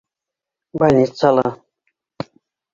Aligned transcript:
Больницала... 0.79 1.45